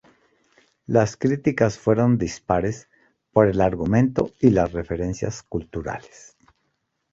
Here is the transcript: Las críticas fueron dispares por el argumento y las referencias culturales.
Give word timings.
Las 0.87 1.15
críticas 1.15 1.77
fueron 1.77 2.17
dispares 2.17 2.89
por 3.31 3.45
el 3.47 3.61
argumento 3.61 4.31
y 4.39 4.49
las 4.49 4.71
referencias 4.71 5.43
culturales. 5.43 6.35